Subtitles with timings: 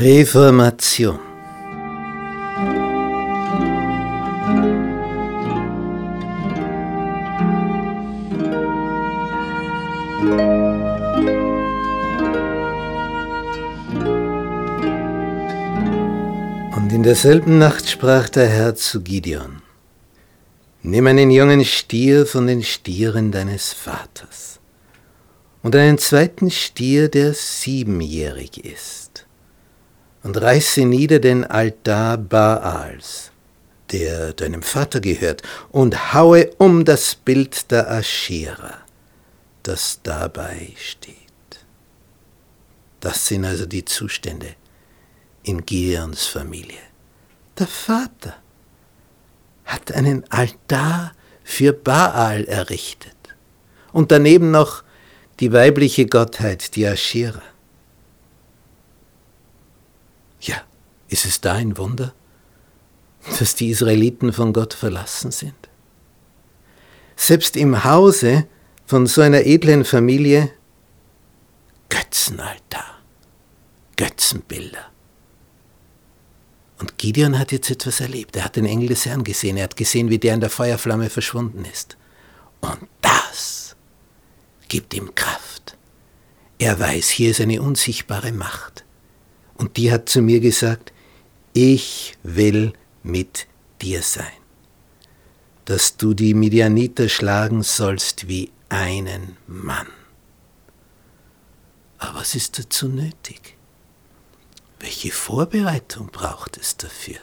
[0.00, 1.18] Reformation.
[16.76, 19.62] Und in derselben Nacht sprach der Herr zu Gideon,
[20.82, 24.57] Nimm einen jungen Stier von den Stieren deines Vaters
[25.62, 29.26] und einen zweiten Stier, der siebenjährig ist,
[30.22, 33.30] und reiße nieder den Altar Baals,
[33.90, 38.78] der deinem Vater gehört, und haue um das Bild der Aschera,
[39.62, 41.16] das dabei steht.
[43.00, 44.54] Das sind also die Zustände
[45.44, 46.80] in Gideons Familie.
[47.58, 48.34] Der Vater
[49.64, 51.12] hat einen Altar
[51.44, 53.16] für Baal errichtet
[53.92, 54.82] und daneben noch
[55.40, 57.42] die weibliche Gottheit, die Aschera.
[60.40, 60.62] Ja,
[61.08, 62.12] ist es da ein Wunder,
[63.38, 65.54] dass die Israeliten von Gott verlassen sind?
[67.16, 68.46] Selbst im Hause
[68.86, 70.50] von so einer edlen Familie
[71.88, 73.00] Götzenaltar,
[73.96, 74.86] Götzenbilder.
[76.78, 78.36] Und Gideon hat jetzt etwas erlebt.
[78.36, 79.56] Er hat den Engel des Herrn gesehen.
[79.56, 81.96] Er hat gesehen, wie der in der Feuerflamme verschwunden ist.
[82.60, 83.74] Und das
[84.68, 85.76] gibt ihm Kraft.
[86.58, 88.84] Er weiß, hier ist eine unsichtbare Macht.
[89.54, 90.92] Und die hat zu mir gesagt,
[91.52, 93.46] ich will mit
[93.80, 94.26] dir sein,
[95.64, 99.86] dass du die Midianiter schlagen sollst wie einen Mann.
[101.98, 103.56] Aber was ist dazu nötig?
[104.78, 107.18] Welche Vorbereitung braucht es dafür,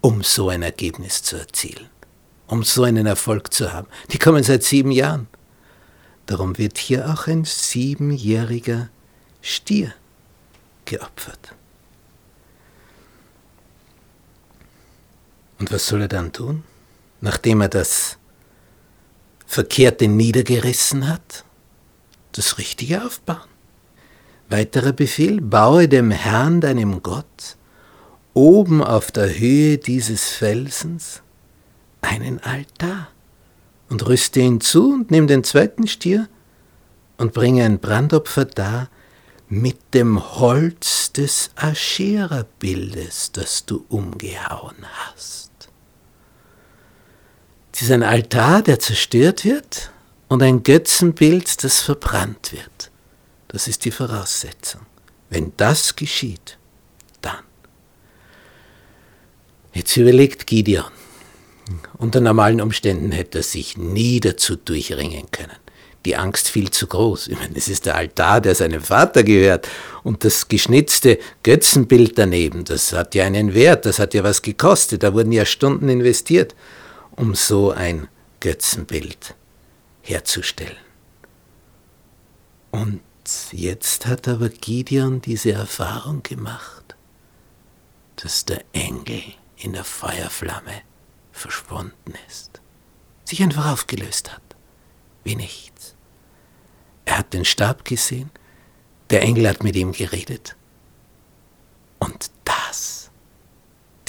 [0.00, 1.88] um so ein Ergebnis zu erzielen,
[2.46, 3.88] um so einen Erfolg zu haben?
[4.12, 5.26] Die kommen seit sieben Jahren.
[6.30, 8.88] Darum wird hier auch ein siebenjähriger
[9.42, 9.92] Stier
[10.84, 11.56] geopfert.
[15.58, 16.62] Und was soll er dann tun,
[17.20, 18.16] nachdem er das
[19.44, 21.44] Verkehrte niedergerissen hat?
[22.30, 23.50] Das Richtige aufbauen.
[24.48, 27.56] Weiterer Befehl, baue dem Herrn, deinem Gott,
[28.34, 31.22] oben auf der Höhe dieses Felsens
[32.02, 33.08] einen Altar
[33.90, 36.28] und rüste ihn zu und nimm den zweiten Stier
[37.18, 38.88] und bringe ein Brandopfer dar
[39.48, 45.50] mit dem Holz des Aschera-Bildes, das du umgehauen hast.
[47.74, 49.90] Es ist ein Altar, der zerstört wird
[50.28, 52.90] und ein Götzenbild, das verbrannt wird.
[53.48, 54.82] Das ist die Voraussetzung.
[55.28, 56.58] Wenn das geschieht,
[57.20, 57.42] dann.
[59.72, 60.92] Jetzt überlegt Gideon.
[61.98, 65.56] Unter normalen Umständen hätte er sich nie dazu durchringen können.
[66.06, 67.28] Die Angst viel zu groß.
[67.28, 69.68] Ich meine, es ist der Altar, der seinem Vater gehört.
[70.02, 75.02] Und das geschnitzte Götzenbild daneben, das hat ja einen Wert, das hat ja was gekostet.
[75.02, 76.54] Da wurden ja Stunden investiert,
[77.16, 78.08] um so ein
[78.40, 79.34] Götzenbild
[80.02, 80.76] herzustellen.
[82.70, 83.00] Und
[83.52, 86.96] Jetzt hat aber Gideon diese Erfahrung gemacht,
[88.16, 89.22] dass der Engel
[89.56, 90.82] in der Feuerflamme
[91.32, 92.60] verschwunden ist,
[93.24, 94.42] sich einfach aufgelöst hat,
[95.24, 95.94] wie nichts.
[97.04, 98.30] Er hat den Stab gesehen,
[99.10, 100.56] der Engel hat mit ihm geredet.
[101.98, 103.10] Und das,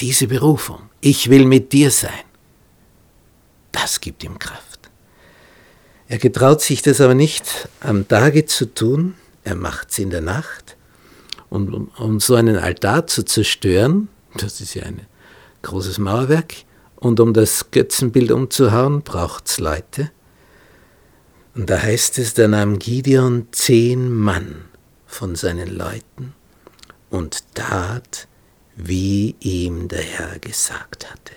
[0.00, 2.24] diese Berufung, ich will mit dir sein,
[3.72, 4.90] das gibt ihm Kraft.
[6.08, 10.20] Er getraut sich das aber nicht am Tage zu tun, er macht es in der
[10.20, 10.76] Nacht.
[11.50, 15.06] Und um, um, so einen Altar zu zerstören, das ist ja ein
[15.62, 16.54] großes Mauerwerk,
[17.02, 20.12] und um das Götzenbild umzuhauen, braucht es Leute.
[21.54, 24.66] Und da heißt es, da nahm Gideon zehn Mann
[25.06, 26.32] von seinen Leuten
[27.10, 28.28] und tat,
[28.76, 31.34] wie ihm der Herr gesagt hatte.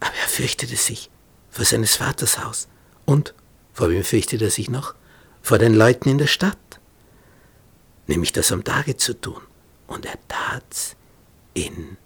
[0.00, 1.10] Aber er fürchtete sich
[1.50, 2.68] vor seines Vaters Haus
[3.04, 3.34] und
[3.74, 4.94] vor wem fürchtet er sich noch?
[5.42, 6.56] Vor den Leuten in der Stadt.
[8.06, 9.42] Nämlich das am Tage zu tun.
[9.86, 10.96] Und er tat's
[11.52, 11.98] in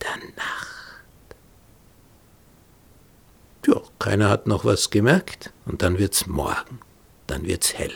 [0.00, 0.72] der Nacht.
[3.66, 5.52] Ja, keiner hat noch was gemerkt.
[5.64, 6.80] Und dann wird's morgen.
[7.28, 7.94] Dann wird's hell.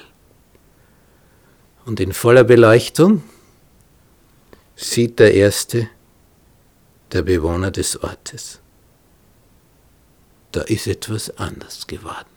[1.84, 3.22] Und in voller Beleuchtung
[4.76, 5.88] sieht der Erste
[7.12, 8.60] der Bewohner des Ortes.
[10.52, 12.30] Da ist etwas anders geworden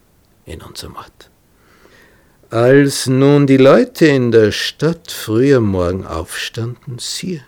[0.45, 1.29] in unserem Ort.
[2.49, 7.43] Als nun die Leute in der Stadt früh am Morgen aufstanden, siehe,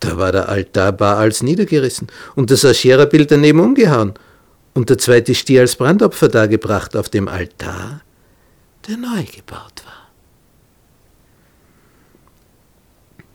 [0.00, 4.12] da war der Altar Baals niedergerissen und das Aschera-Bild daneben umgehauen.
[4.76, 8.02] Und der zweite Stier als Brandopfer dargebracht auf dem Altar,
[8.86, 10.10] der neu gebaut war.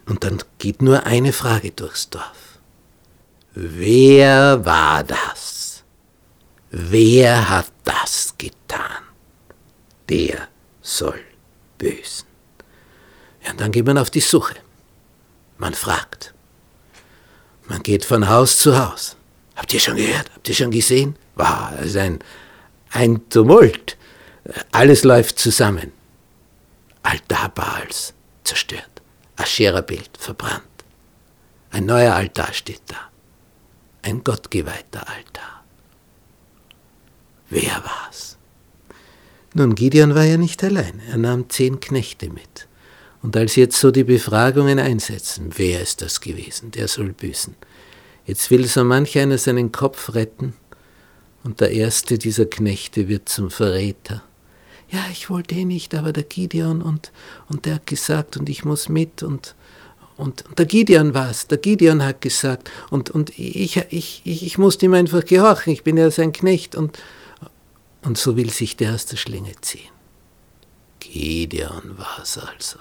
[0.05, 2.59] Und dann geht nur eine Frage durchs Dorf.
[3.55, 5.83] Wer war das?
[6.69, 9.01] Wer hat das getan?
[10.09, 10.47] Der
[10.81, 11.21] soll
[11.79, 12.27] büßen.
[13.43, 14.57] Ja, und dann geht man auf die Suche.
[15.57, 16.35] Man fragt.
[17.67, 19.17] Man geht von Haus zu Haus.
[19.55, 20.31] Habt ihr schon gehört?
[20.33, 21.15] Habt ihr schon gesehen?
[21.35, 22.19] Wow, es ist ein,
[22.91, 23.97] ein Tumult.
[24.71, 25.91] Alles läuft zusammen.
[27.03, 28.13] Altar Baals
[28.43, 29.01] zerstört.
[29.35, 30.63] Aschera-Bild verbrannt.
[31.71, 33.09] Ein neuer Altar steht da.
[34.01, 35.63] Ein gottgeweihter Altar.
[37.49, 38.37] Wer war's?
[39.53, 41.01] Nun, Gideon war ja nicht allein.
[41.09, 42.67] Er nahm zehn Knechte mit.
[43.21, 47.55] Und als jetzt so die Befragungen einsetzen, wer ist das gewesen, der soll büßen.
[48.25, 50.53] Jetzt will so manch einer seinen Kopf retten
[51.43, 54.23] und der erste dieser Knechte wird zum Verräter.
[54.89, 57.11] Ja, ich wollte eh nicht, aber der Gideon und,
[57.47, 59.55] und der hat gesagt und ich muss mit und,
[60.17, 64.45] und, und der Gideon war es, der Gideon hat gesagt und, und ich, ich, ich,
[64.45, 66.99] ich musste ihm einfach gehorchen, ich bin ja sein Knecht und,
[68.03, 69.89] und so will sich der aus der Schlinge ziehen.
[70.99, 72.77] Gideon war es also.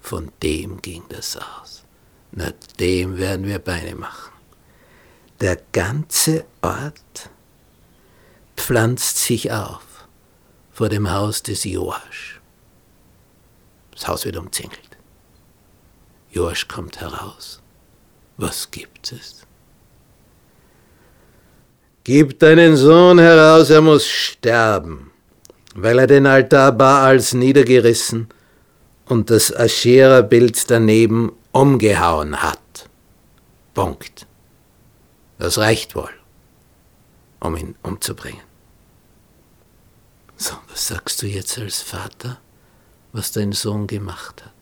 [0.00, 1.84] Von dem ging das aus.
[2.32, 4.35] Na, dem werden wir Beine machen.
[5.40, 7.30] Der ganze Ort
[8.56, 10.08] pflanzt sich auf
[10.72, 12.40] vor dem Haus des Joasch.
[13.92, 14.96] Das Haus wird umzingelt.
[16.30, 17.60] Joasch kommt heraus.
[18.36, 19.46] Was gibt es?
[22.04, 25.10] Gib deinen Sohn heraus, er muss sterben,
[25.74, 28.28] weil er den Altar Baals niedergerissen
[29.06, 32.88] und das Aschera-Bild daneben umgehauen hat.
[33.74, 34.25] Punkt.
[35.38, 36.12] Das reicht wohl,
[37.40, 38.42] um ihn umzubringen.
[40.36, 42.40] So, was sagst du jetzt als Vater,
[43.12, 44.52] was dein Sohn gemacht hat?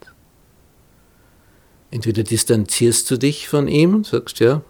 [1.90, 4.62] Entweder distanzierst du dich von ihm, sagst ja,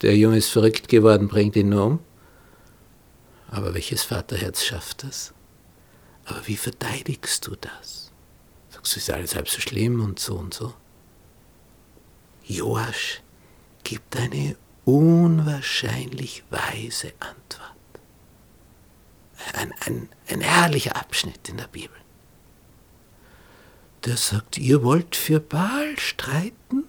[0.00, 1.98] der Junge ist verrückt geworden, bringt ihn nur um.
[3.48, 5.32] Aber welches Vaterherz schafft das?
[6.24, 8.10] Aber wie verteidigst du das?
[8.70, 10.74] sagst du, ist alles halb so schlimm und so und so.
[12.44, 13.22] Joasch
[13.84, 17.72] gibt eine unwahrscheinlich weise Antwort.
[19.54, 21.96] Ein, ein, ein herrlicher Abschnitt in der Bibel.
[24.04, 26.84] Der sagt, ihr wollt für Baal streiten?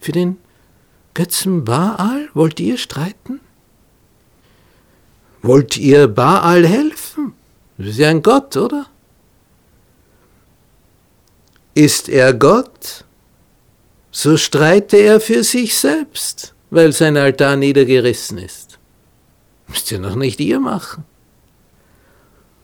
[0.00, 0.38] Für den
[1.14, 3.40] Götzen Baal wollt ihr streiten?
[5.42, 7.34] Wollt ihr Baal helfen?
[7.78, 8.86] Das ist ja ein Gott, oder?
[11.74, 13.04] Ist er Gott,
[14.10, 18.78] so streite er für sich selbst, weil sein Altar niedergerissen ist.
[19.68, 21.04] Müsst ihr noch nicht ihr machen.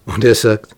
[0.06, 0.74] Und er sagt,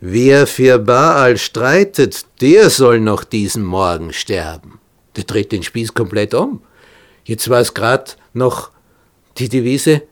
[0.00, 4.80] wer für Baal streitet, der soll noch diesen Morgen sterben.
[5.16, 6.62] Der dreht den Spieß komplett um.
[7.24, 8.70] Jetzt war es gerade noch
[9.38, 10.02] die Devise,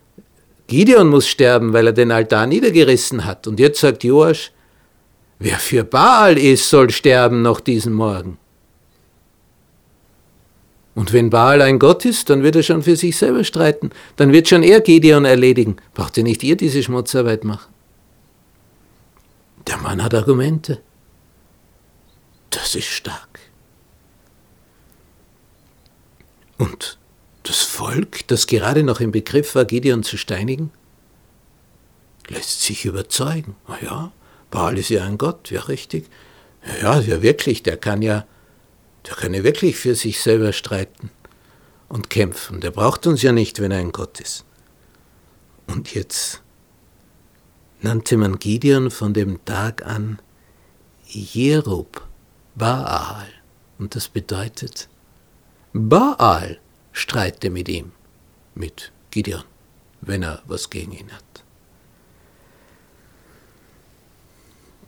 [0.66, 3.46] Gideon muss sterben, weil er den Altar niedergerissen hat.
[3.46, 4.52] Und jetzt sagt Joasch,
[5.38, 8.38] Wer für Baal ist, soll sterben noch diesen Morgen.
[10.96, 13.90] Und wenn Baal ein Gott ist, dann wird er schon für sich selber streiten.
[14.16, 15.76] Dann wird schon er Gideon erledigen.
[15.93, 17.70] Braucht ihr nicht ihr diese Schmutzarbeit machen?
[19.67, 20.81] Der Mann hat Argumente.
[22.48, 23.41] Das ist stark.
[26.56, 26.96] Und
[27.43, 30.70] das Volk, das gerade noch im Begriff war, Gideon zu steinigen,
[32.29, 33.55] lässt sich überzeugen.
[33.69, 34.12] Na ja,
[34.50, 36.06] Baal ist ja ein Gott, ja richtig.
[36.81, 38.24] Ja, ja wirklich, der kann ja,
[39.06, 41.10] der kann ja wirklich für sich selber streiten
[41.89, 42.60] und kämpfen.
[42.60, 44.44] Der braucht uns ja nicht, wenn er ein Gott ist.
[45.67, 46.43] Und jetzt
[47.81, 50.20] nannte man Gideon von dem Tag an
[51.06, 52.03] Jerub
[52.55, 53.29] Baal.
[53.79, 54.89] Und das bedeutet,
[55.72, 56.58] Baal
[56.93, 57.93] streite mit ihm,
[58.55, 59.44] mit Gideon,
[60.01, 61.44] wenn er was gegen ihn hat.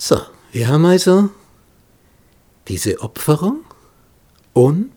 [0.00, 0.20] So,
[0.52, 1.30] wir haben also
[2.68, 3.64] diese Opferung
[4.58, 4.90] und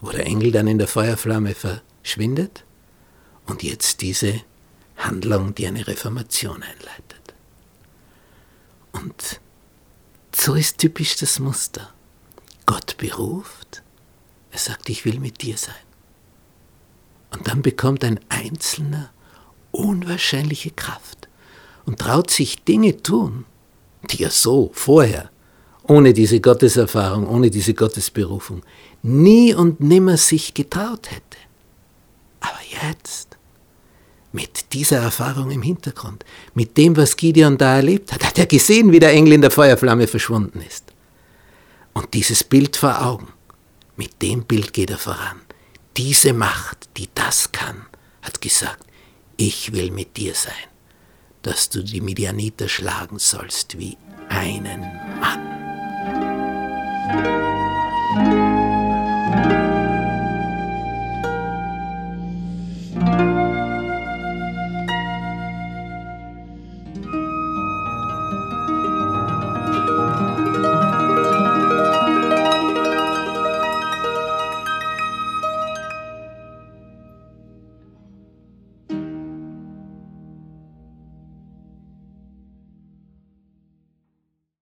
[0.00, 2.64] wo der Engel dann in der Feuerflamme verschwindet
[3.44, 4.40] und jetzt diese
[4.96, 7.34] Handlung, die eine Reformation einleitet.
[8.92, 9.38] Und
[10.34, 11.92] so ist typisch das Muster.
[12.64, 13.82] Gott beruft,
[14.50, 15.74] er sagt, ich will mit dir sein.
[17.32, 19.10] Und dann bekommt ein Einzelner
[19.72, 21.28] unwahrscheinliche Kraft
[21.84, 23.44] und traut sich Dinge tun,
[24.10, 25.30] die er so vorher,
[25.88, 28.62] ohne diese Gotteserfahrung, ohne diese Gottesberufung,
[29.02, 31.38] nie und nimmer sich getraut hätte.
[32.40, 33.36] Aber jetzt,
[34.36, 38.92] Mit dieser Erfahrung im Hintergrund, mit dem, was Gideon da erlebt hat, hat er gesehen,
[38.92, 40.84] wie der Engel in der Feuerflamme verschwunden ist.
[41.94, 43.28] Und dieses Bild vor Augen,
[43.96, 45.40] mit dem Bild geht er voran.
[45.96, 47.86] Diese Macht, die das kann,
[48.20, 48.84] hat gesagt,
[49.38, 50.52] ich will mit dir sein,
[51.40, 53.96] dass du die Midianiter schlagen sollst wie
[54.28, 54.82] einen
[55.18, 55.55] Mann.
[57.08, 57.26] Thank
[59.52, 59.65] you.